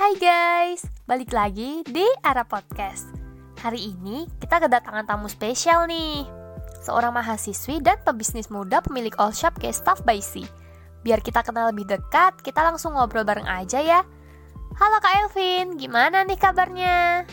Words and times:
Hai 0.00 0.16
guys, 0.16 0.80
balik 1.04 1.28
lagi 1.28 1.84
di 1.84 2.00
Ara 2.24 2.40
Podcast. 2.40 3.12
Hari 3.60 3.92
ini 3.92 4.24
kita 4.40 4.56
kedatangan 4.56 5.04
tamu 5.04 5.28
spesial 5.28 5.84
nih. 5.84 6.24
Seorang 6.80 7.12
mahasiswi 7.12 7.84
dan 7.84 8.00
pebisnis 8.00 8.48
muda 8.48 8.80
pemilik 8.80 9.12
all 9.20 9.28
shop 9.28 9.60
kayak 9.60 9.76
Staff 9.76 10.00
by 10.08 10.16
C. 10.24 10.48
Biar 11.04 11.20
kita 11.20 11.44
kenal 11.44 11.68
lebih 11.68 11.84
dekat, 11.84 12.40
kita 12.40 12.64
langsung 12.64 12.96
ngobrol 12.96 13.28
bareng 13.28 13.44
aja 13.44 13.76
ya. 13.76 14.00
Halo 14.80 15.04
Kak 15.04 15.20
Elvin, 15.20 15.76
gimana 15.76 16.24
nih 16.24 16.40
kabarnya? 16.40 17.28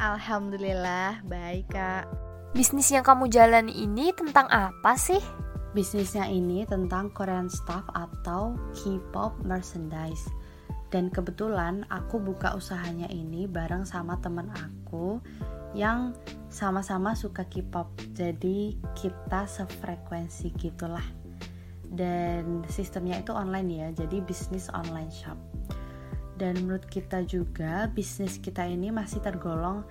Alhamdulillah, 0.00 1.20
baik 1.28 1.68
kak 1.68 2.08
Bisnis 2.56 2.88
yang 2.96 3.04
kamu 3.04 3.28
jalani 3.28 3.76
ini 3.76 4.08
tentang 4.16 4.48
apa 4.48 4.96
sih? 4.96 5.20
Bisnisnya 5.76 6.32
ini 6.32 6.64
tentang 6.64 7.12
Korean 7.12 7.52
stuff 7.52 7.84
atau 7.92 8.56
K-pop 8.72 9.36
merchandise 9.44 10.43
Dan 10.94 11.10
kebetulan 11.10 11.82
aku 11.90 12.22
buka 12.22 12.54
usahanya 12.54 13.10
ini 13.10 13.50
bareng 13.50 13.82
sama 13.82 14.22
temen 14.22 14.46
aku 14.54 15.18
yang 15.74 16.14
sama-sama 16.46 17.18
suka 17.18 17.50
K-pop. 17.50 17.90
Jadi 18.14 18.78
kita 18.94 19.42
sefrekuensi 19.42 20.54
gitulah. 20.54 21.02
Dan 21.82 22.62
sistemnya 22.70 23.18
itu 23.18 23.34
online 23.34 23.70
ya, 23.74 23.88
jadi 23.90 24.22
bisnis 24.22 24.70
online 24.70 25.10
shop. 25.10 25.34
Dan 26.38 26.62
menurut 26.62 26.86
kita 26.86 27.26
juga 27.26 27.90
bisnis 27.90 28.38
kita 28.38 28.62
ini 28.62 28.94
masih 28.94 29.18
tergolong 29.18 29.82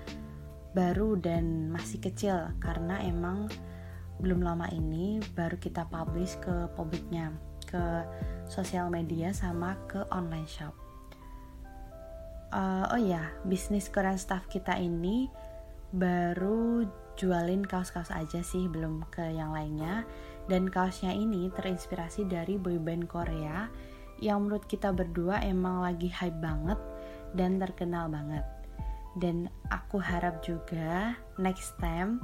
baru 0.72 1.20
dan 1.20 1.67
masih 1.67 1.99
kecil 1.99 2.47
karena 2.63 3.03
emang 3.03 3.52
belum 4.23 4.39
lama 4.39 4.72
ini 4.72 5.20
baru 5.35 5.59
kita 5.59 5.83
publish 5.91 6.39
ke 6.39 6.72
publiknya 6.80 7.35
ke 7.67 8.08
sosial 8.47 8.88
media 8.88 9.35
sama 9.35 9.75
ke 9.88 10.03
online 10.11 10.47
shop 10.49 10.83
uh, 12.53 12.93
oh 12.93 13.02
ya 13.02 13.34
bisnis 13.49 13.89
Korean 13.89 14.21
staff 14.21 14.45
kita 14.48 14.77
ini 14.77 15.28
baru 15.94 16.86
jualin 17.17 17.66
kaos-kaos 17.66 18.09
aja 18.09 18.41
sih 18.41 18.66
belum 18.69 19.05
ke 19.14 19.33
yang 19.33 19.53
lainnya 19.53 20.05
dan 20.50 20.69
kaosnya 20.69 21.13
ini 21.13 21.50
terinspirasi 21.53 22.25
dari 22.30 22.58
boyband 22.58 23.09
Korea 23.09 23.69
yang 24.22 24.45
menurut 24.47 24.66
kita 24.69 24.95
berdua 24.95 25.41
emang 25.44 25.83
lagi 25.83 26.08
hype 26.08 26.38
banget 26.39 26.80
dan 27.36 27.58
terkenal 27.58 28.08
banget. 28.08 28.45
Dan 29.13 29.52
aku 29.69 30.02
harap 30.02 30.41
juga 30.41 31.13
next 31.38 31.78
time 31.78 32.23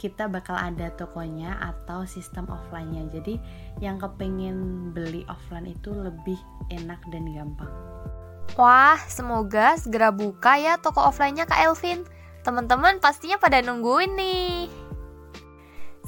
kita 0.00 0.24
bakal 0.32 0.56
ada 0.56 0.88
tokonya 0.96 1.60
atau 1.60 2.08
sistem 2.08 2.48
offline-nya. 2.48 3.12
Jadi 3.12 3.36
yang 3.84 4.00
kepengen 4.00 4.90
beli 4.96 5.28
offline 5.28 5.68
itu 5.68 5.92
lebih 5.92 6.40
enak 6.72 7.00
dan 7.12 7.28
gampang. 7.28 7.74
Wah, 8.58 8.98
semoga 9.06 9.78
segera 9.78 10.10
buka 10.10 10.58
ya 10.58 10.78
toko 10.78 11.02
offline-nya 11.02 11.46
Kak 11.46 11.60
Elvin. 11.62 12.02
Teman-teman 12.42 12.98
pastinya 12.98 13.36
pada 13.36 13.60
nungguin 13.60 14.16
nih. 14.16 14.66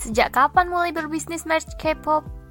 Sejak 0.01 0.35
kapan 0.35 0.67
mulai 0.67 0.91
berbisnis 0.91 1.45
merch 1.45 1.69
K-pop? 1.79 2.43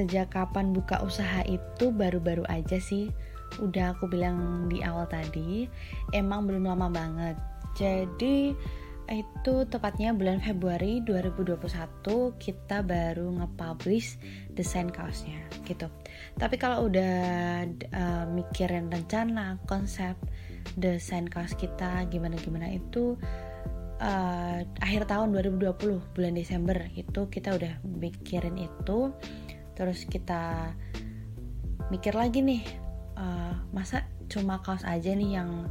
sejak 0.00 0.32
kapan 0.32 0.72
buka 0.72 1.02
usaha 1.02 1.42
itu 1.44 1.90
baru-baru 1.92 2.46
aja 2.48 2.78
sih 2.78 3.10
udah 3.58 3.92
aku 3.92 4.06
bilang 4.06 4.70
di 4.70 4.80
awal 4.80 5.04
tadi 5.10 5.66
emang 6.14 6.46
belum 6.46 6.70
lama 6.70 6.88
banget 6.88 7.36
jadi 7.74 8.54
itu 9.10 9.66
tepatnya 9.66 10.14
bulan 10.14 10.38
Februari 10.38 11.02
2021 11.02 11.58
kita 12.38 12.78
baru 12.86 13.42
nge-publish 13.42 14.14
desain 14.54 14.86
kaosnya 14.86 15.50
gitu. 15.66 15.90
Tapi 16.38 16.54
kalau 16.54 16.86
udah 16.86 17.66
uh, 17.90 18.24
mikirin 18.30 18.86
rencana 18.86 19.58
konsep 19.66 20.14
desain 20.78 21.26
kaos 21.26 21.58
kita 21.58 22.06
gimana-gimana 22.06 22.70
itu 22.70 23.18
uh, 23.98 24.62
akhir 24.78 25.10
tahun 25.10 25.34
2020 25.34 26.14
bulan 26.14 26.34
Desember 26.38 26.78
itu 26.94 27.26
kita 27.26 27.58
udah 27.58 27.82
mikirin 27.82 28.54
itu. 28.54 29.10
Terus 29.74 30.06
kita 30.06 30.70
mikir 31.90 32.14
lagi 32.14 32.46
nih 32.46 32.62
uh, 33.18 33.58
masa 33.74 34.06
cuma 34.30 34.62
kaos 34.62 34.86
aja 34.86 35.10
nih 35.10 35.42
yang 35.42 35.66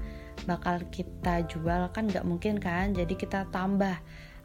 bakal 0.48 0.84
kita 0.92 1.48
jual 1.48 1.90
kan 1.92 2.08
nggak 2.08 2.28
mungkin 2.28 2.60
kan? 2.60 2.94
Jadi 2.96 3.16
kita 3.16 3.50
tambah. 3.50 3.96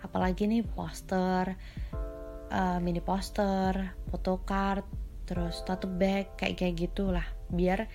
Apalagi 0.05 0.45
nih 0.45 0.63
poster 0.65 1.57
uh, 2.53 2.79
mini 2.79 3.01
poster 3.01 3.97
photocard 4.13 4.85
terus 5.25 5.65
tote 5.65 5.89
bag 5.89 6.37
kayak 6.37 6.61
kayak 6.61 6.75
gitulah. 6.77 7.27
Biar 7.49 7.89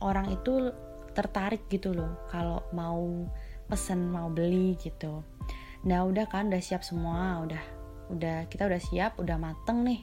orang 0.00 0.32
itu 0.32 0.72
tertarik 1.12 1.68
gitu 1.68 1.92
loh 1.92 2.24
kalau 2.32 2.64
mau 2.72 3.28
pesen 3.68 4.08
mau 4.08 4.32
beli 4.32 4.74
gitu. 4.80 5.20
Nah 5.84 6.08
udah 6.08 6.26
kan 6.26 6.48
udah 6.48 6.62
siap 6.62 6.80
semua 6.80 7.44
udah 7.44 7.62
udah 8.12 8.48
kita 8.48 8.66
udah 8.68 8.80
siap 8.80 9.20
udah 9.20 9.36
mateng 9.36 9.84
nih. 9.84 10.02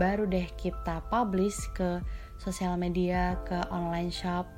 Baru 0.00 0.24
deh 0.24 0.48
kita 0.56 1.04
publish 1.12 1.60
ke 1.76 2.00
sosial 2.40 2.76
media 2.80 3.36
ke 3.44 3.56
online 3.68 4.12
shop 4.12 4.48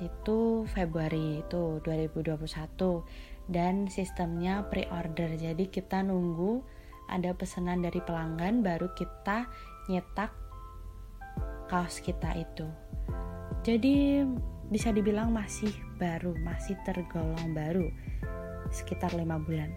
itu 0.00 0.64
Februari 0.72 1.44
itu 1.44 1.78
2021 1.84 2.40
dan 3.52 3.86
sistemnya 3.86 4.66
pre-order 4.68 5.36
jadi 5.36 5.64
kita 5.68 6.02
nunggu 6.02 6.64
ada 7.10 7.34
pesanan 7.34 7.82
dari 7.82 7.98
pelanggan 8.00 8.64
baru 8.64 8.90
kita 8.96 9.46
nyetak 9.90 10.32
kaos 11.68 12.00
kita 12.00 12.34
itu 12.38 12.66
jadi 13.60 14.24
bisa 14.70 14.94
dibilang 14.94 15.34
masih 15.34 15.70
baru 15.98 16.32
masih 16.40 16.78
tergolong 16.86 17.52
baru 17.52 17.86
sekitar 18.70 19.12
lima 19.18 19.36
bulan 19.42 19.68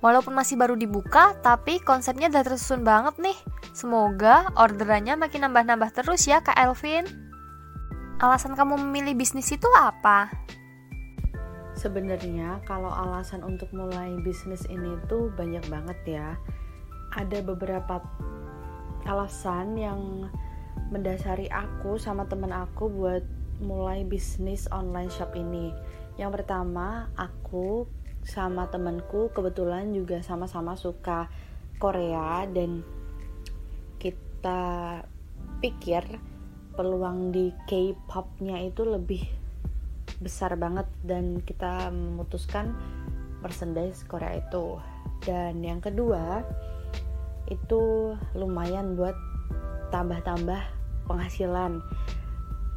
Walaupun 0.00 0.32
masih 0.32 0.56
baru 0.56 0.80
dibuka, 0.80 1.36
tapi 1.44 1.76
konsepnya 1.84 2.32
udah 2.32 2.40
tersusun 2.40 2.80
banget 2.88 3.20
nih. 3.20 3.36
Semoga 3.76 4.48
orderannya 4.56 5.12
makin 5.20 5.44
nambah-nambah 5.44 5.92
terus 5.92 6.24
ya 6.24 6.40
Kak 6.40 6.56
Elvin. 6.56 7.04
Alasan 8.20 8.52
kamu 8.52 8.76
memilih 8.84 9.16
bisnis 9.16 9.48
itu 9.48 9.64
apa? 9.80 10.28
Sebenarnya 11.72 12.60
kalau 12.68 12.92
alasan 12.92 13.40
untuk 13.40 13.72
mulai 13.72 14.12
bisnis 14.20 14.68
ini 14.68 15.00
tuh 15.08 15.32
banyak 15.32 15.64
banget 15.72 16.20
ya. 16.20 16.28
Ada 17.16 17.40
beberapa 17.40 18.04
alasan 19.08 19.72
yang 19.80 20.28
mendasari 20.92 21.48
aku 21.48 21.96
sama 21.96 22.28
temen 22.28 22.52
aku 22.52 22.92
buat 22.92 23.24
mulai 23.64 24.04
bisnis 24.04 24.68
online 24.68 25.08
shop 25.08 25.32
ini. 25.32 25.72
Yang 26.20 26.44
pertama, 26.44 27.08
aku 27.16 27.88
sama 28.20 28.68
temanku 28.68 29.32
kebetulan 29.32 29.96
juga 29.96 30.20
sama-sama 30.20 30.76
suka 30.76 31.32
Korea 31.80 32.44
dan 32.52 32.84
kita 33.96 35.00
pikir 35.64 36.29
peluang 36.80 37.28
di 37.28 37.52
K-popnya 37.68 38.56
itu 38.64 38.88
lebih 38.88 39.20
besar 40.16 40.56
banget 40.56 40.88
dan 41.04 41.44
kita 41.44 41.92
memutuskan 41.92 42.72
merchandise 43.44 44.00
Korea 44.08 44.40
itu. 44.40 44.80
Dan 45.20 45.60
yang 45.60 45.84
kedua 45.84 46.40
itu 47.52 48.16
lumayan 48.32 48.96
buat 48.96 49.12
tambah-tambah 49.92 50.64
penghasilan 51.04 51.84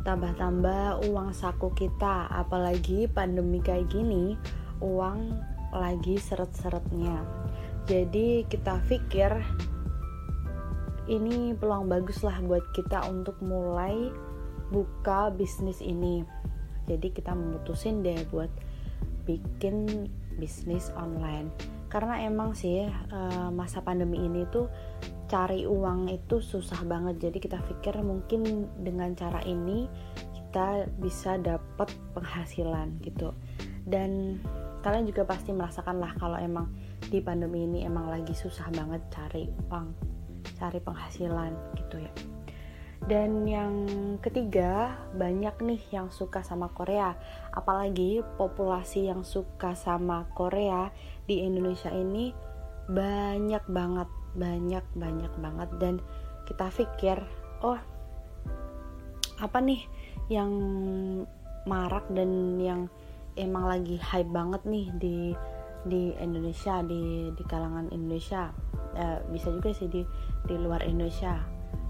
tambah-tambah 0.03 1.08
uang 1.08 1.31
saku 1.31 1.72
kita. 1.72 2.28
Apalagi 2.28 3.08
pandemi 3.08 3.63
kayak 3.63 3.88
gini 3.88 4.36
uang 4.84 5.31
lagi 5.72 6.19
seret-seretnya. 6.19 7.24
Jadi 7.88 8.44
kita 8.52 8.84
pikir 8.84 9.31
ini 11.08 11.52
peluang 11.58 11.91
bagus 11.91 12.24
lah 12.24 12.40
buat 12.44 12.64
kita 12.72 13.03
untuk 13.12 13.36
mulai 13.44 14.12
buka 14.72 15.30
bisnis 15.36 15.83
ini. 15.83 16.24
Jadi 16.88 17.12
kita 17.12 17.36
memutusin 17.36 18.04
deh 18.04 18.24
buat 18.31 18.51
bikin 19.24 20.07
bisnis 20.36 20.92
online. 20.95 21.51
Karena 21.92 22.25
emang 22.25 22.57
sih 22.57 22.88
eh, 22.89 23.50
masa 23.54 23.83
pandemi 23.86 24.19
ini 24.24 24.44
tuh 24.50 24.68
cari 25.30 25.68
uang 25.68 26.10
itu 26.12 26.39
susah 26.39 26.81
banget. 26.88 27.30
Jadi 27.30 27.38
kita 27.39 27.60
pikir 27.63 28.00
mungkin 28.01 28.68
dengan 28.81 29.13
cara 29.16 29.39
ini 29.45 29.88
kita 30.36 30.88
bisa 31.00 31.39
dapat 31.39 31.92
penghasilan 32.18 33.00
gitu. 33.04 33.31
Dan 33.83 34.39
kalian 34.83 35.07
juga 35.07 35.24
pasti 35.24 35.56
merasakan 35.56 36.00
lah 36.00 36.12
kalau 36.19 36.36
emang 36.36 36.68
di 37.07 37.24
pandemi 37.24 37.63
ini 37.63 37.88
emang 37.88 38.12
lagi 38.12 38.36
susah 38.36 38.68
banget 38.75 39.00
cari 39.12 39.48
uang 39.72 40.13
cari 40.60 40.80
penghasilan 40.80 41.51
gitu 41.80 42.04
ya. 42.04 42.13
Dan 43.04 43.44
yang 43.44 43.75
ketiga 44.24 44.95
banyak 45.12 45.60
nih 45.60 45.81
yang 45.92 46.07
suka 46.07 46.40
sama 46.40 46.72
Korea. 46.72 47.19
Apalagi 47.51 48.24
populasi 48.40 49.12
yang 49.12 49.28
suka 49.28 49.75
sama 49.75 50.24
Korea 50.31 50.88
di 51.28 51.44
Indonesia 51.44 51.92
ini 51.92 52.31
banyak 52.88 53.68
banget 53.68 54.07
banyak 54.40 54.86
banyak 54.95 55.34
banget. 55.36 55.69
Dan 55.84 56.00
kita 56.48 56.72
pikir 56.72 57.19
oh 57.60 57.80
apa 59.44 59.60
nih 59.60 59.84
yang 60.31 60.51
marak 61.68 62.07
dan 62.12 62.56
yang 62.60 62.88
emang 63.36 63.68
lagi 63.68 64.00
hype 64.00 64.31
banget 64.31 64.63
nih 64.63 64.88
di 64.96 65.18
di 65.84 66.16
Indonesia 66.16 66.80
di 66.80 67.28
di 67.36 67.44
kalangan 67.44 67.92
Indonesia 67.92 68.56
eh, 68.98 69.19
bisa 69.30 69.50
juga 69.54 69.74
sih 69.74 69.90
di 69.90 70.01
di 70.48 70.56
luar 70.57 70.84
Indonesia. 70.86 71.38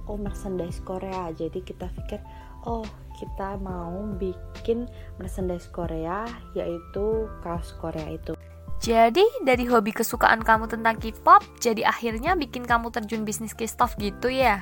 Oh 0.08 0.20
merchandise 0.20 0.84
Korea. 0.84 1.32
Jadi 1.32 1.64
kita 1.64 1.88
pikir 1.92 2.20
oh 2.68 2.84
kita 3.16 3.56
mau 3.62 3.94
bikin 4.20 4.90
merchandise 5.20 5.70
Korea 5.72 6.28
yaitu 6.58 7.30
kaos 7.44 7.72
Korea 7.80 8.08
itu. 8.12 8.36
Jadi 8.84 9.24
dari 9.48 9.64
hobi 9.64 9.96
kesukaan 9.96 10.44
kamu 10.44 10.68
tentang 10.68 11.00
K-pop 11.00 11.40
jadi 11.64 11.88
akhirnya 11.88 12.36
bikin 12.36 12.68
kamu 12.68 12.92
terjun 12.92 13.24
bisnis 13.24 13.56
K-stop 13.56 13.96
gitu 13.96 14.28
ya? 14.28 14.60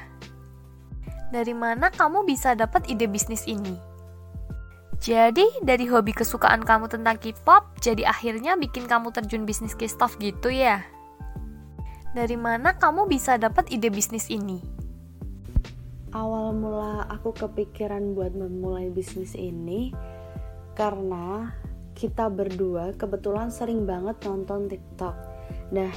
Dari 1.34 1.56
mana 1.58 1.90
kamu 1.90 2.28
bisa 2.28 2.54
dapat 2.54 2.86
ide 2.92 3.10
bisnis 3.10 3.48
ini? 3.48 3.74
Jadi, 5.02 5.50
dari 5.66 5.90
hobi 5.90 6.14
kesukaan 6.14 6.62
kamu 6.62 6.86
tentang 6.86 7.18
K-pop, 7.18 7.74
jadi 7.82 8.06
akhirnya 8.06 8.54
bikin 8.54 8.86
kamu 8.86 9.10
terjun 9.10 9.50
bisnis 9.50 9.74
K-stop 9.74 10.14
gitu 10.22 10.54
ya? 10.54 10.86
Dari 12.12 12.36
mana 12.36 12.76
kamu 12.76 13.08
bisa 13.08 13.40
dapat 13.40 13.72
ide 13.72 13.88
bisnis 13.88 14.28
ini? 14.28 14.60
Awal 16.12 16.52
mula 16.52 17.08
aku 17.08 17.32
kepikiran 17.32 18.12
buat 18.12 18.36
memulai 18.36 18.92
bisnis 18.92 19.32
ini 19.32 19.96
karena 20.76 21.56
kita 21.96 22.28
berdua 22.28 22.92
kebetulan 23.00 23.48
sering 23.48 23.88
banget 23.88 24.20
nonton 24.28 24.68
TikTok. 24.68 25.16
Nah, 25.72 25.88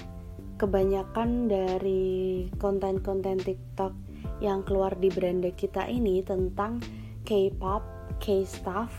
kebanyakan 0.54 1.50
dari 1.50 2.46
konten-konten 2.62 3.42
TikTok 3.42 3.90
yang 4.38 4.62
keluar 4.62 4.94
di 4.94 5.10
brand 5.10 5.42
kita 5.58 5.90
ini 5.90 6.22
tentang 6.22 6.78
K-pop 7.26 7.82
K-Stuff 8.22 8.94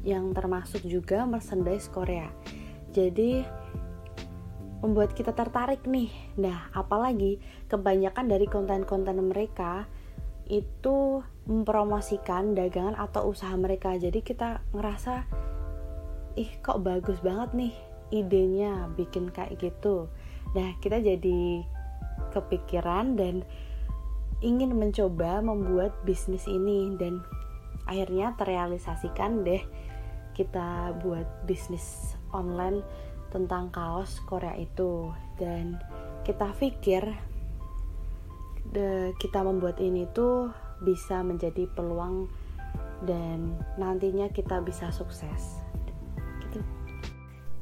yang 0.00 0.32
termasuk 0.32 0.80
juga 0.88 1.28
merchandise 1.28 1.92
Korea. 1.92 2.32
Jadi 2.88 3.44
membuat 4.84 5.16
kita 5.16 5.32
tertarik 5.32 5.80
nih. 5.88 6.12
Nah, 6.36 6.68
apalagi 6.76 7.40
kebanyakan 7.72 8.28
dari 8.28 8.44
konten-konten 8.44 9.16
mereka 9.24 9.88
itu 10.44 11.24
mempromosikan 11.48 12.52
dagangan 12.52 12.92
atau 13.00 13.32
usaha 13.32 13.56
mereka. 13.56 13.96
Jadi 13.96 14.20
kita 14.20 14.60
ngerasa 14.76 15.24
ih 16.36 16.50
kok 16.60 16.84
bagus 16.84 17.16
banget 17.24 17.56
nih 17.56 17.74
idenya 18.12 18.92
bikin 18.92 19.32
kayak 19.32 19.56
gitu. 19.56 20.12
Nah, 20.52 20.76
kita 20.84 21.00
jadi 21.00 21.64
kepikiran 22.36 23.16
dan 23.16 23.40
ingin 24.44 24.76
mencoba 24.76 25.40
membuat 25.40 25.96
bisnis 26.04 26.44
ini 26.44 26.92
dan 27.00 27.24
akhirnya 27.88 28.36
terrealisasikan 28.36 29.40
deh 29.48 29.64
kita 30.36 30.92
buat 31.00 31.24
bisnis 31.48 32.18
online 32.34 32.82
tentang 33.34 33.74
kaos 33.74 34.22
Korea 34.22 34.54
itu 34.54 35.10
dan 35.42 35.82
kita 36.22 36.54
pikir 36.54 37.02
de, 38.70 39.10
kita 39.18 39.42
membuat 39.42 39.82
ini 39.82 40.06
tuh 40.14 40.54
bisa 40.86 41.26
menjadi 41.26 41.66
peluang 41.74 42.30
dan 43.02 43.58
nantinya 43.74 44.30
kita 44.30 44.62
bisa 44.62 44.94
sukses 44.94 45.58
gitu. 46.46 46.62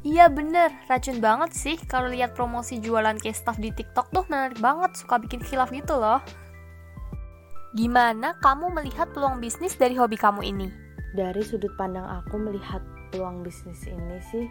Iya 0.02 0.28
bener, 0.28 0.74
racun 0.90 1.22
banget 1.24 1.56
sih 1.56 1.80
kalau 1.88 2.12
lihat 2.12 2.36
promosi 2.36 2.76
jualan 2.76 3.16
K-Stuff 3.16 3.56
di 3.56 3.72
TikTok 3.72 4.12
tuh 4.12 4.24
menarik 4.28 4.60
banget, 4.60 4.92
suka 4.98 5.16
bikin 5.16 5.40
khilaf 5.40 5.72
gitu 5.72 5.96
loh. 5.96 6.20
Gimana 7.72 8.36
kamu 8.44 8.68
melihat 8.76 9.08
peluang 9.16 9.40
bisnis 9.40 9.78
dari 9.80 9.96
hobi 9.96 10.20
kamu 10.20 10.44
ini? 10.44 10.68
Dari 11.16 11.40
sudut 11.40 11.72
pandang 11.80 12.04
aku 12.04 12.36
melihat 12.36 12.84
peluang 13.08 13.40
bisnis 13.46 13.88
ini 13.88 14.18
sih, 14.28 14.44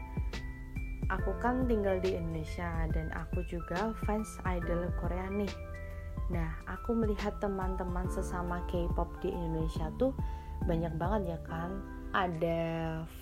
aku 1.11 1.35
kan 1.43 1.67
tinggal 1.67 1.99
di 1.99 2.15
Indonesia 2.15 2.87
dan 2.95 3.11
aku 3.11 3.43
juga 3.43 3.91
fans 4.07 4.39
idol 4.47 4.87
Korea 5.03 5.27
nih. 5.27 5.51
Nah, 6.31 6.47
aku 6.63 6.95
melihat 6.95 7.35
teman-teman 7.43 8.07
sesama 8.07 8.63
K-pop 8.71 9.11
di 9.19 9.35
Indonesia 9.35 9.91
tuh 9.99 10.15
banyak 10.63 10.95
banget 10.95 11.35
ya 11.35 11.39
kan. 11.43 11.83
Ada 12.15 12.61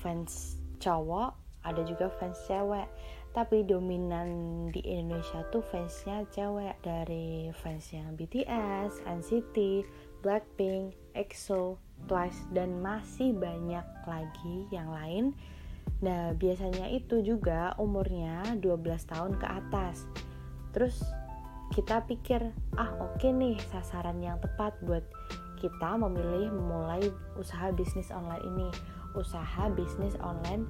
fans 0.06 0.62
cowok, 0.78 1.34
ada 1.66 1.82
juga 1.82 2.14
fans 2.22 2.38
cewek 2.46 2.86
tapi 3.30 3.62
dominan 3.62 4.30
di 4.74 4.82
Indonesia 4.82 5.46
tuh 5.54 5.62
fansnya 5.62 6.26
cewek 6.34 6.82
dari 6.82 7.54
fansnya 7.62 8.10
BTS, 8.18 9.06
NCT, 9.06 9.86
Blackpink, 10.26 10.98
EXO, 11.14 11.78
Twice 12.10 12.42
dan 12.56 12.82
masih 12.82 13.38
banyak 13.38 13.86
lagi 14.10 14.66
yang 14.74 14.90
lain. 14.90 15.38
Nah, 16.00 16.32
biasanya 16.36 16.88
itu 16.92 17.20
juga 17.20 17.76
umurnya 17.76 18.56
12 18.60 19.12
tahun 19.12 19.36
ke 19.36 19.48
atas. 19.48 20.08
Terus 20.72 21.04
kita 21.76 22.08
pikir, 22.08 22.40
ah 22.80 22.92
oke 22.98 23.20
okay 23.20 23.32
nih 23.36 23.60
sasaran 23.70 24.18
yang 24.24 24.40
tepat 24.42 24.74
buat 24.84 25.04
kita 25.60 26.00
memilih 26.00 26.50
memulai 26.56 27.04
usaha 27.36 27.70
bisnis 27.76 28.10
online 28.10 28.44
ini. 28.48 28.70
Usaha 29.18 29.68
bisnis 29.74 30.16
online 30.22 30.64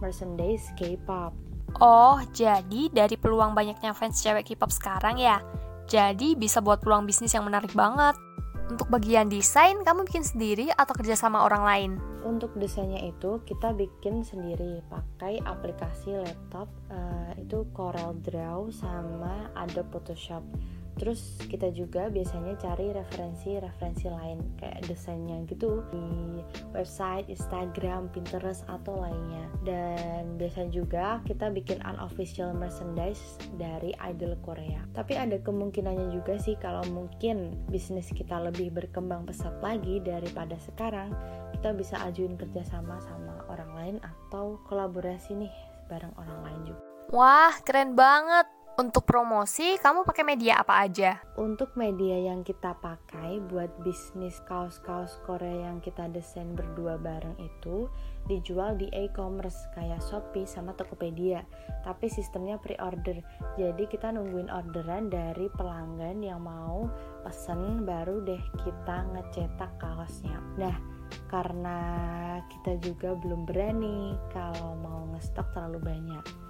merchandise 0.00 0.66
K-pop 0.74 1.46
Oh, 1.76 2.16
jadi 2.32 2.88
dari 2.88 3.16
peluang 3.20 3.52
banyaknya 3.52 3.92
fans 3.92 4.22
cewek 4.24 4.48
K-pop 4.48 4.72
sekarang 4.72 5.20
ya? 5.20 5.42
Jadi 5.84 6.32
bisa 6.32 6.64
buat 6.64 6.80
peluang 6.80 7.04
bisnis 7.04 7.36
yang 7.36 7.44
menarik 7.44 7.74
banget. 7.76 8.16
Untuk 8.66 8.90
bagian 8.90 9.30
desain, 9.30 9.78
kamu 9.86 10.10
bikin 10.10 10.26
sendiri 10.26 10.66
atau 10.74 10.90
kerja 10.90 11.14
sama 11.14 11.46
orang 11.46 11.62
lain? 11.62 11.90
Untuk 12.26 12.50
desainnya 12.58 12.98
itu 13.06 13.38
kita 13.46 13.70
bikin 13.70 14.26
sendiri 14.26 14.82
pakai 14.90 15.38
aplikasi 15.46 16.18
laptop 16.18 16.66
uh, 16.90 17.30
itu 17.38 17.62
Corel 17.70 18.18
Draw 18.26 18.66
sama 18.74 19.54
Adobe 19.54 19.86
Photoshop 19.94 20.42
terus 20.96 21.36
kita 21.46 21.68
juga 21.72 22.08
biasanya 22.08 22.56
cari 22.56 22.92
referensi-referensi 22.92 24.06
lain 24.08 24.40
kayak 24.56 24.88
desainnya 24.88 25.44
gitu 25.44 25.84
di 25.92 26.40
website, 26.72 27.28
Instagram, 27.28 28.08
Pinterest 28.10 28.64
atau 28.66 28.96
lainnya. 28.96 29.46
Dan 29.62 30.40
biasanya 30.40 30.70
juga 30.72 31.06
kita 31.28 31.52
bikin 31.52 31.84
unofficial 31.84 32.56
merchandise 32.56 33.36
dari 33.60 33.92
idol 34.08 34.34
Korea. 34.40 34.80
Tapi 34.96 35.16
ada 35.20 35.36
kemungkinannya 35.36 36.16
juga 36.16 36.40
sih 36.40 36.56
kalau 36.56 36.82
mungkin 36.90 37.52
bisnis 37.68 38.08
kita 38.10 38.40
lebih 38.40 38.72
berkembang 38.72 39.28
pesat 39.28 39.52
lagi 39.60 40.00
daripada 40.00 40.56
sekarang 40.56 41.12
kita 41.56 41.76
bisa 41.76 42.00
ajuin 42.08 42.40
kerjasama 42.40 43.00
sama 43.04 43.44
orang 43.52 43.70
lain 43.76 43.96
atau 44.00 44.56
kolaborasi 44.64 45.36
nih 45.36 45.52
bareng 45.92 46.12
orang 46.16 46.40
lain 46.42 46.60
juga. 46.72 46.82
Wah, 47.14 47.54
keren 47.62 47.94
banget. 47.94 48.55
Untuk 48.76 49.08
promosi, 49.08 49.80
kamu 49.80 50.04
pakai 50.04 50.20
media 50.20 50.60
apa 50.60 50.84
aja? 50.84 51.16
Untuk 51.40 51.72
media 51.80 52.28
yang 52.28 52.44
kita 52.44 52.76
pakai 52.76 53.40
buat 53.48 53.72
bisnis 53.80 54.36
kaos-kaos 54.44 55.16
Korea 55.24 55.72
yang 55.72 55.80
kita 55.80 56.12
desain 56.12 56.52
berdua 56.52 57.00
bareng 57.00 57.40
itu 57.40 57.88
dijual 58.28 58.76
di 58.76 58.92
e-commerce 58.92 59.56
kayak 59.72 60.04
Shopee 60.04 60.44
sama 60.44 60.76
Tokopedia. 60.76 61.40
Tapi 61.88 62.12
sistemnya 62.12 62.60
pre-order. 62.60 63.24
Jadi 63.56 63.88
kita 63.88 64.12
nungguin 64.12 64.52
orderan 64.52 65.08
dari 65.08 65.48
pelanggan 65.56 66.20
yang 66.20 66.44
mau 66.44 66.84
pesen 67.24 67.88
baru 67.88 68.20
deh 68.28 68.44
kita 68.60 69.08
ngecetak 69.08 69.72
kaosnya. 69.80 70.36
Nah, 70.60 70.76
karena 71.32 71.80
kita 72.52 72.76
juga 72.84 73.16
belum 73.16 73.48
berani 73.48 74.20
kalau 74.36 74.76
mau 74.84 75.08
ngestok 75.16 75.48
terlalu 75.56 75.80
banyak 75.80 76.45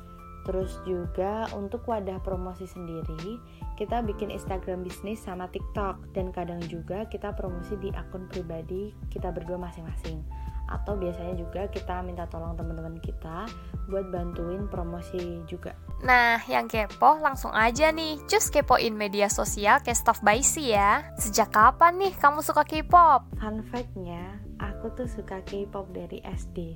Terus 0.46 0.78
juga 0.86 1.50
untuk 1.58 1.82
wadah 1.90 2.22
promosi 2.22 2.70
sendiri, 2.70 3.42
kita 3.74 3.98
bikin 4.06 4.30
Instagram 4.30 4.86
bisnis 4.86 5.18
sama 5.18 5.50
TikTok 5.50 6.14
dan 6.14 6.30
kadang 6.30 6.62
juga 6.70 7.02
kita 7.10 7.34
promosi 7.34 7.74
di 7.82 7.90
akun 7.90 8.30
pribadi 8.30 8.94
kita 9.10 9.34
berdua 9.34 9.58
masing-masing. 9.58 10.22
Atau 10.70 10.94
biasanya 10.98 11.34
juga 11.34 11.66
kita 11.66 12.02
minta 12.06 12.30
tolong 12.30 12.54
teman-teman 12.54 12.98
kita 13.02 13.50
buat 13.90 14.06
bantuin 14.14 14.70
promosi 14.70 15.42
juga. 15.50 15.74
Nah, 16.06 16.38
yang 16.46 16.70
kepo 16.70 17.18
langsung 17.18 17.50
aja 17.50 17.90
nih, 17.90 18.22
cus 18.30 18.50
kepoin 18.50 18.94
media 18.94 19.26
sosial 19.26 19.82
kayak 19.82 19.98
Stuff 19.98 20.22
by 20.22 20.42
C 20.42 20.74
ya. 20.74 21.10
Sejak 21.18 21.50
kapan 21.54 21.98
nih 21.98 22.14
kamu 22.18 22.38
suka 22.42 22.62
K-pop? 22.62 23.34
Fun 23.38 23.66
fact-nya, 23.66 24.38
aku 24.62 24.94
tuh 24.94 25.10
suka 25.10 25.42
K-pop 25.42 25.90
dari 25.90 26.22
SD 26.22 26.74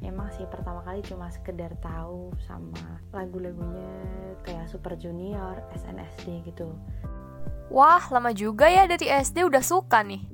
emang 0.00 0.32
sih 0.32 0.48
pertama 0.48 0.80
kali 0.84 1.04
cuma 1.04 1.28
sekedar 1.28 1.72
tahu 1.80 2.32
sama 2.44 3.00
lagu-lagunya 3.12 3.88
kayak 4.44 4.68
Super 4.68 4.96
Junior, 4.96 5.60
SNSD 5.76 6.44
gitu. 6.48 6.72
Wah, 7.70 8.02
lama 8.10 8.34
juga 8.34 8.66
ya 8.66 8.88
dari 8.90 9.06
SD 9.06 9.46
udah 9.46 9.62
suka 9.62 10.02
nih. 10.02 10.26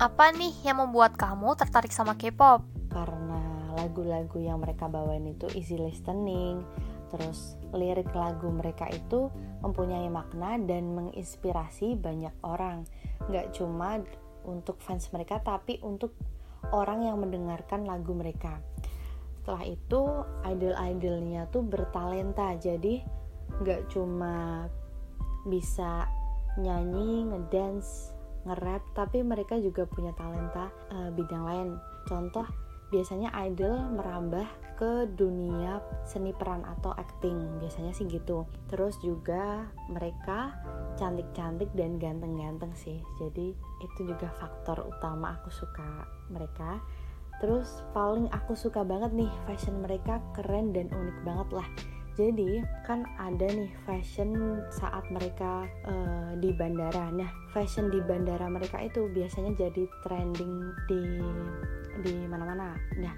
Apa 0.00 0.32
nih 0.32 0.54
yang 0.64 0.80
membuat 0.80 1.20
kamu 1.20 1.52
tertarik 1.58 1.92
sama 1.92 2.16
K-pop? 2.16 2.64
Karena 2.88 3.68
lagu-lagu 3.76 4.40
yang 4.40 4.64
mereka 4.64 4.88
bawain 4.88 5.28
itu 5.28 5.52
easy 5.52 5.76
listening, 5.76 6.64
terus 7.12 7.60
lirik 7.76 8.08
lagu 8.16 8.48
mereka 8.48 8.88
itu 8.88 9.28
mempunyai 9.60 10.08
makna 10.08 10.56
dan 10.64 10.96
menginspirasi 10.96 12.00
banyak 12.00 12.32
orang. 12.40 12.88
Gak 13.28 13.52
cuma 13.52 14.00
untuk 14.48 14.80
fans 14.82 15.12
mereka 15.12 15.38
tapi 15.44 15.78
untuk 15.84 16.16
orang 16.72 17.06
yang 17.06 17.20
mendengarkan 17.20 17.86
lagu 17.86 18.16
mereka 18.16 18.58
setelah 19.42 19.66
itu 19.66 20.02
idol-idolnya 20.46 21.50
tuh 21.50 21.66
bertalenta. 21.66 22.54
Jadi 22.62 23.02
nggak 23.58 23.90
cuma 23.90 24.70
bisa 25.50 26.06
nyanyi, 26.62 27.26
ngedance, 27.26 28.14
nge-rap 28.46 28.86
tapi 28.94 29.26
mereka 29.26 29.58
juga 29.58 29.82
punya 29.82 30.14
talenta 30.14 30.70
uh, 30.94 31.10
bidang 31.10 31.42
lain. 31.42 31.68
Contoh 32.06 32.46
biasanya 32.94 33.34
idol 33.42 33.74
merambah 33.98 34.46
ke 34.78 35.10
dunia 35.18 35.82
seni 36.06 36.30
peran 36.30 36.62
atau 36.62 36.94
acting. 36.94 37.58
Biasanya 37.58 37.90
sih 37.98 38.06
gitu. 38.06 38.46
Terus 38.70 38.94
juga 39.02 39.66
mereka 39.90 40.54
cantik-cantik 40.94 41.74
dan 41.74 41.98
ganteng-ganteng 41.98 42.70
sih. 42.78 43.02
Jadi 43.18 43.58
itu 43.58 44.00
juga 44.06 44.30
faktor 44.38 44.86
utama 44.86 45.34
aku 45.34 45.50
suka 45.50 46.06
mereka 46.30 46.78
terus 47.38 47.82
paling 47.96 48.28
aku 48.34 48.52
suka 48.52 48.82
banget 48.82 49.14
nih 49.14 49.30
fashion 49.48 49.80
mereka 49.80 50.20
keren 50.36 50.74
dan 50.74 50.90
unik 50.92 51.18
banget 51.24 51.48
lah. 51.54 51.68
Jadi 52.12 52.60
kan 52.84 53.08
ada 53.16 53.48
nih 53.48 53.72
fashion 53.88 54.60
saat 54.68 55.00
mereka 55.08 55.64
uh, 55.88 56.36
di 56.36 56.52
bandara. 56.52 57.08
Nah 57.08 57.30
fashion 57.56 57.88
di 57.88 58.04
bandara 58.04 58.52
mereka 58.52 58.84
itu 58.84 59.08
biasanya 59.08 59.56
jadi 59.56 59.84
trending 60.04 60.76
di 60.92 61.02
di 62.04 62.14
mana-mana. 62.28 62.76
Nah 63.00 63.14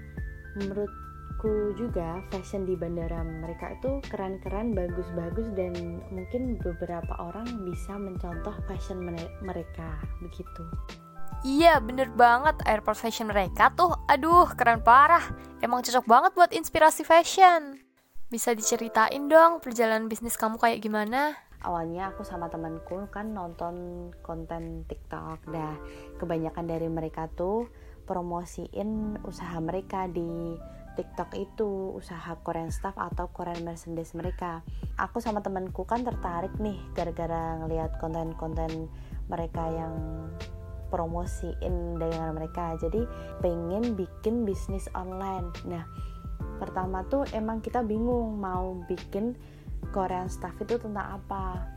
menurutku 0.55 1.75
juga 1.75 2.23
fashion 2.31 2.63
di 2.63 2.79
bandara 2.79 3.19
mereka 3.19 3.75
itu 3.75 3.99
keren-keren 4.07 4.71
bagus-bagus 4.71 5.51
dan 5.59 5.99
mungkin 6.07 6.55
beberapa 6.63 7.19
orang 7.19 7.67
bisa 7.67 7.99
mencontoh 7.99 8.55
fashion 8.63 9.03
mereka. 9.43 9.99
Begitu 10.23 10.63
Iya 11.45 11.77
bener 11.77 12.09
banget 12.09 12.57
airport 12.65 12.97
fashion 12.97 13.29
mereka 13.29 13.69
tuh 13.77 13.93
Aduh 14.09 14.49
keren 14.57 14.81
parah 14.81 15.21
Emang 15.61 15.85
cocok 15.85 16.05
banget 16.09 16.31
buat 16.33 16.49
inspirasi 16.49 17.05
fashion 17.05 17.85
bisa 18.25 18.57
diceritain 18.57 19.29
dong 19.29 19.61
perjalanan 19.61 20.09
bisnis 20.09 20.33
kamu 20.33 20.57
kayak 20.57 20.81
gimana? 20.81 21.37
Awalnya 21.61 22.09
aku 22.09 22.25
sama 22.25 22.49
temanku 22.49 23.05
kan 23.13 23.31
nonton 23.31 24.09
konten 24.25 24.83
TikTok. 24.89 25.45
Dah, 25.49 25.77
kebanyakan 26.17 26.65
dari 26.65 26.89
mereka 26.89 27.29
tuh 27.31 27.69
promosiin 28.09 29.21
usaha 29.25 29.57
mereka 29.61 30.09
di 30.09 30.57
TikTok 30.99 31.31
itu 31.37 31.95
usaha 31.95 32.35
Korean 32.41 32.73
staff 32.73 32.97
atau 32.97 33.29
Korean 33.29 33.61
merchandise 33.61 34.17
mereka. 34.17 34.65
Aku 34.97 35.21
sama 35.21 35.45
temanku 35.45 35.85
kan 35.85 36.01
tertarik 36.01 36.53
nih 36.57 36.81
gara-gara 36.97 37.61
ngelihat 37.61 37.97
konten-konten 38.01 38.89
mereka 39.29 39.69
yang 39.69 39.93
promosiin 40.95 41.99
dagangan 41.99 42.31
mereka. 42.31 42.79
Jadi 42.79 43.03
pengen 43.43 43.99
bikin 43.99 44.47
bisnis 44.47 44.87
online. 44.95 45.51
Nah, 45.67 45.83
pertama 46.55 47.03
tuh 47.11 47.27
emang 47.35 47.59
kita 47.59 47.83
bingung 47.83 48.39
mau 48.39 48.79
bikin 48.87 49.35
Korean 49.91 50.31
stuff 50.31 50.55
itu 50.63 50.79
tentang 50.79 51.19
apa 51.21 51.75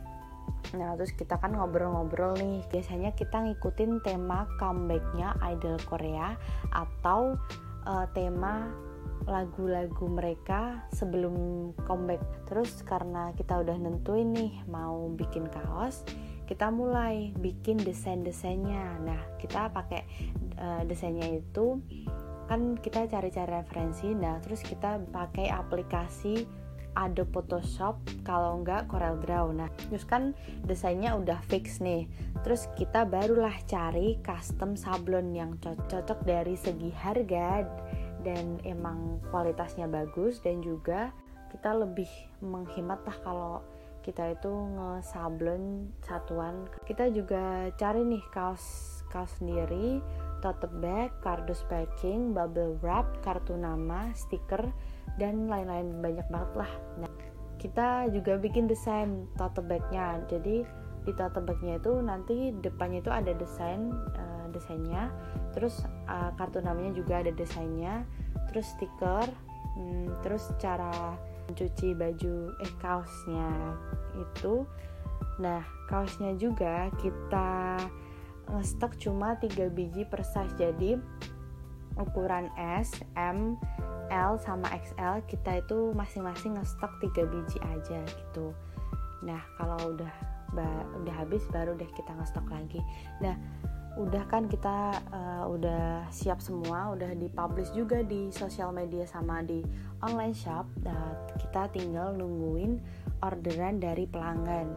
nah 0.75 0.93
terus 0.97 1.15
kita 1.15 1.39
kan 1.39 1.55
ngobrol-ngobrol 1.55 2.35
nih 2.37 2.61
biasanya 2.69 3.15
kita 3.15 3.41
ngikutin 3.41 4.05
tema 4.05 4.45
comebacknya 4.61 5.33
idol 5.49 5.79
Korea 5.87 6.35
atau 6.73 7.37
uh, 7.89 8.05
tema 8.13 8.69
lagu-lagu 9.25 10.05
mereka 10.09 10.83
sebelum 10.93 11.69
comeback 11.85 12.21
terus 12.49 12.81
karena 12.85 13.33
kita 13.37 13.61
udah 13.61 13.77
nentuin 13.77 14.29
nih 14.33 14.53
mau 14.69 15.09
bikin 15.13 15.49
kaos 15.49 16.05
kita 16.49 16.73
mulai 16.73 17.29
bikin 17.37 17.77
desain-desainnya. 17.77 18.97
Nah 19.05 19.21
kita 19.37 19.69
pakai 19.69 20.01
uh, 20.57 20.81
desainnya 20.81 21.37
itu 21.37 21.77
kan 22.49 22.73
kita 22.81 23.05
cari-cari 23.05 23.61
referensi. 23.61 24.09
Nah 24.17 24.41
terus 24.41 24.65
kita 24.65 24.97
pakai 25.13 25.53
aplikasi 25.53 26.49
Adobe 26.97 27.29
Photoshop 27.29 28.01
kalau 28.25 28.65
enggak 28.65 28.89
Corel 28.89 29.21
Draw. 29.21 29.53
Nah 29.53 29.69
terus 29.93 30.09
kan 30.09 30.33
desainnya 30.65 31.13
udah 31.13 31.37
fix 31.45 31.77
nih. 31.77 32.09
Terus 32.41 32.65
kita 32.73 33.05
barulah 33.05 33.53
cari 33.69 34.17
custom 34.25 34.73
sablon 34.73 35.37
yang 35.37 35.53
cocok 35.61 36.25
dari 36.25 36.57
segi 36.57 36.89
harga 36.97 37.61
dan 38.25 38.57
emang 38.65 39.21
kualitasnya 39.29 39.85
bagus. 39.85 40.41
Dan 40.41 40.65
juga 40.65 41.13
kita 41.53 41.77
lebih 41.77 42.09
menghemat 42.41 43.05
lah 43.05 43.17
kalau 43.21 43.53
kita 44.09 44.33
itu 44.33 44.49
ngesablon 44.49 45.93
satuan 46.01 46.65
kita 46.89 47.13
juga 47.13 47.69
cari 47.77 48.01
nih 48.01 48.25
kaos 48.33 48.65
kaos 49.13 49.37
sendiri 49.37 50.01
tote 50.39 50.67
bag, 50.79 51.11
kardus 51.19 51.67
packing, 51.67 52.31
bubble 52.31 52.79
wrap, 52.79 53.05
kartu 53.21 53.59
nama, 53.59 54.09
stiker, 54.15 54.71
dan 55.19 55.51
lain-lain 55.51 55.99
banyak 55.99 56.27
banget 56.31 56.51
lah. 56.65 56.71
Nah, 57.03 57.11
kita 57.59 58.07
juga 58.15 58.39
bikin 58.39 58.65
desain 58.71 59.27
tote 59.35 59.59
bagnya. 59.59 60.23
Jadi 60.31 60.63
di 61.03 61.11
tote 61.15 61.43
bagnya 61.43 61.79
itu 61.79 61.91
nanti 61.99 62.55
depannya 62.59 63.03
itu 63.03 63.11
ada 63.11 63.31
desain 63.35 63.91
uh, 64.15 64.47
desainnya, 64.51 65.11
terus 65.55 65.83
uh, 66.07 66.31
kartu 66.35 66.63
namanya 66.63 66.95
juga 66.95 67.23
ada 67.23 67.31
desainnya, 67.35 68.03
terus 68.51 68.67
stiker, 68.75 69.27
hmm, 69.75 70.23
terus 70.23 70.51
cara 70.59 71.15
mencuci 71.49 71.97
baju 71.97 72.53
eh 72.61 72.73
kaosnya 72.77 73.49
itu. 74.15 74.63
Nah, 75.41 75.65
kaosnya 75.89 76.37
juga 76.37 76.93
kita 77.01 77.81
ngestok 78.53 78.97
cuma 79.01 79.33
3 79.41 79.73
biji 79.73 80.05
per 80.05 80.21
size. 80.21 80.53
Jadi 80.55 80.97
ukuran 81.99 82.47
S, 82.57 83.01
M, 83.17 83.59
L 84.09 84.39
sama 84.41 84.71
XL 84.73 85.21
kita 85.29 85.61
itu 85.61 85.93
masing-masing 85.93 86.57
ngestok 86.57 86.89
3 87.01 87.29
biji 87.29 87.57
aja 87.61 87.99
gitu. 88.05 88.53
Nah 89.21 89.41
kalau 89.59 89.77
udah 89.93 90.13
udah 91.05 91.13
habis 91.13 91.45
baru 91.53 91.77
deh 91.77 91.89
kita 91.93 92.09
ngestok 92.17 92.47
lagi. 92.49 92.81
Nah 93.21 93.37
udah 93.97 94.23
kan 94.29 94.45
kita 94.45 95.01
uh, 95.09 95.49
udah 95.49 96.05
siap 96.13 96.37
semua 96.43 96.93
udah 96.93 97.17
dipublish 97.17 97.73
juga 97.73 98.05
di 98.05 98.29
sosial 98.29 98.69
media 98.69 99.07
sama 99.09 99.41
di 99.41 99.65
online 100.05 100.35
shop 100.35 100.69
nah, 100.85 101.17
kita 101.41 101.67
tinggal 101.73 102.13
nungguin 102.13 102.79
orderan 103.23 103.79
dari 103.79 104.07
pelanggan. 104.07 104.67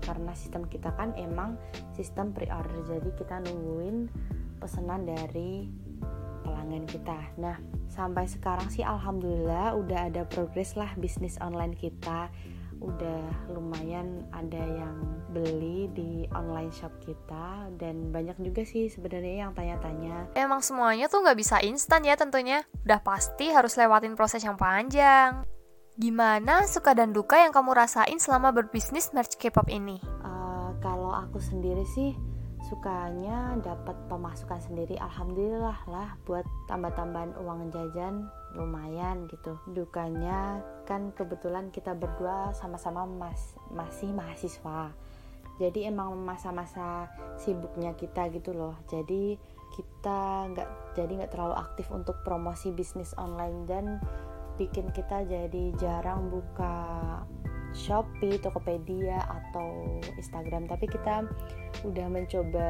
Karena 0.00 0.32
sistem 0.32 0.64
kita 0.64 0.96
kan 0.96 1.12
emang 1.20 1.60
sistem 1.92 2.32
pre-order 2.32 2.80
jadi 2.88 3.10
kita 3.20 3.36
nungguin 3.44 4.08
pesanan 4.56 5.04
dari 5.04 5.68
pelanggan 6.40 6.88
kita. 6.88 7.36
Nah 7.36 7.60
sampai 7.92 8.24
sekarang 8.24 8.72
sih 8.72 8.80
alhamdulillah 8.80 9.76
udah 9.76 10.08
ada 10.08 10.24
progres 10.24 10.72
lah 10.72 10.88
bisnis 10.96 11.36
online 11.44 11.76
kita 11.76 12.32
udah 12.80 13.52
lumayan 13.52 14.24
ada 14.32 14.58
yang 14.58 14.96
beli 15.30 15.86
di 15.92 16.24
online 16.32 16.72
shop 16.72 16.90
kita 17.04 17.68
dan 17.76 18.08
banyak 18.10 18.34
juga 18.40 18.64
sih 18.64 18.88
sebenarnya 18.88 19.46
yang 19.46 19.52
tanya-tanya. 19.52 20.32
Emang 20.34 20.64
semuanya 20.64 21.06
tuh 21.06 21.22
nggak 21.22 21.38
bisa 21.38 21.60
instan 21.60 22.02
ya 22.02 22.16
tentunya. 22.16 22.64
Udah 22.88 23.04
pasti 23.04 23.52
harus 23.52 23.76
lewatin 23.76 24.16
proses 24.16 24.42
yang 24.42 24.56
panjang. 24.56 25.44
Gimana 26.00 26.64
suka 26.64 26.96
dan 26.96 27.12
duka 27.12 27.36
yang 27.36 27.52
kamu 27.52 27.76
rasain 27.76 28.16
selama 28.16 28.56
berbisnis 28.56 29.12
merch 29.12 29.36
K-pop 29.36 29.68
ini? 29.68 30.00
Uh, 30.24 30.72
kalau 30.80 31.12
aku 31.12 31.36
sendiri 31.36 31.84
sih 31.84 32.16
sukanya 32.70 33.58
dapat 33.58 33.98
pemasukan 34.06 34.62
sendiri 34.62 34.94
alhamdulillah 35.02 35.74
lah 35.90 36.14
buat 36.22 36.46
tambah-tambahan 36.70 37.34
uang 37.42 37.74
jajan 37.74 38.30
lumayan 38.54 39.26
gitu. 39.26 39.58
Dukanya 39.74 40.62
kan 40.86 41.10
kebetulan 41.18 41.74
kita 41.74 41.98
berdua 41.98 42.54
sama-sama 42.54 43.10
mas 43.10 43.58
masih 43.74 44.14
mahasiswa. 44.14 44.94
Jadi 45.58 45.90
emang 45.90 46.14
masa-masa 46.22 47.10
sibuknya 47.36 47.92
kita 47.98 48.30
gitu 48.30 48.54
loh. 48.54 48.78
Jadi 48.86 49.34
kita 49.74 50.48
nggak 50.54 50.68
jadi 50.94 51.12
nggak 51.20 51.32
terlalu 51.34 51.58
aktif 51.58 51.90
untuk 51.90 52.22
promosi 52.22 52.70
bisnis 52.70 53.10
online 53.18 53.66
dan 53.66 53.98
bikin 54.56 54.94
kita 54.94 55.26
jadi 55.26 55.74
jarang 55.74 56.30
buka 56.30 56.78
Shopee, 57.72 58.40
Tokopedia 58.40 59.18
atau 59.22 60.00
Instagram. 60.18 60.66
Tapi 60.66 60.86
kita 60.90 61.26
udah 61.86 62.06
mencoba 62.10 62.68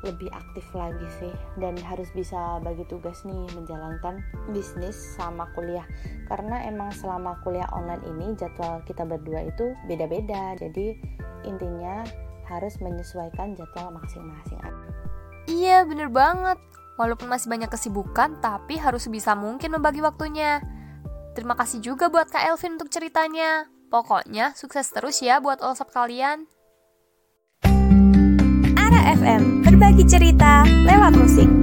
lebih 0.00 0.32
aktif 0.32 0.64
lagi 0.72 1.06
sih. 1.20 1.32
Dan 1.60 1.76
harus 1.84 2.08
bisa 2.16 2.58
bagi 2.64 2.84
tugas 2.88 3.20
nih 3.28 3.46
menjalankan 3.52 4.22
bisnis 4.52 4.96
sama 5.16 5.48
kuliah. 5.52 5.84
Karena 6.30 6.64
emang 6.64 6.94
selama 6.94 7.36
kuliah 7.44 7.68
online 7.74 8.04
ini 8.08 8.32
jadwal 8.38 8.80
kita 8.88 9.04
berdua 9.04 9.50
itu 9.50 9.76
beda-beda. 9.90 10.56
Jadi 10.56 10.96
intinya 11.44 12.04
harus 12.50 12.74
menyesuaikan 12.82 13.54
jadwal 13.54 13.94
masing-masing. 13.94 14.58
Iya 15.46 15.86
bener 15.86 16.10
banget. 16.10 16.58
Walaupun 16.98 17.32
masih 17.32 17.48
banyak 17.48 17.72
kesibukan 17.72 18.44
tapi 18.44 18.76
harus 18.76 19.08
bisa 19.08 19.32
mungkin 19.32 19.72
membagi 19.72 20.04
waktunya. 20.04 20.60
Terima 21.32 21.56
kasih 21.56 21.80
juga 21.80 22.12
buat 22.12 22.28
Kak 22.28 22.44
Elvin 22.44 22.76
untuk 22.76 22.92
ceritanya. 22.92 23.79
Pokoknya 23.90 24.54
sukses 24.54 24.86
terus 24.94 25.18
ya 25.18 25.42
buat 25.42 25.58
all 25.58 25.74
kalian. 25.74 26.46
Ara 28.78 29.00
FM, 29.18 29.66
berbagi 29.66 30.06
cerita 30.06 30.62
lewat 30.86 31.18
musik. 31.18 31.59